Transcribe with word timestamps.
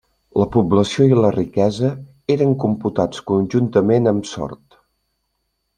La 0.43 0.45
població 0.53 1.05
i 1.09 1.19
la 1.25 1.29
riquesa, 1.35 1.91
eren 2.37 2.57
computats 2.65 3.23
conjuntament 3.33 4.13
amb 4.15 4.31
Sort. 4.35 4.83